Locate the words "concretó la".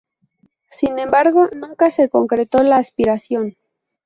2.09-2.77